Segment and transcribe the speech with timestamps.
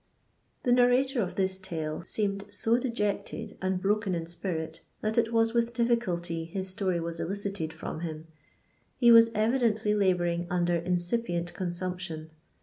[0.63, 5.53] The narrator of this tde seemed so dejected and broken in spirit, that it was
[5.53, 8.25] with difficulty his story was elicited from him.
[8.97, 12.31] He was evi dently labouring under incipient consumption.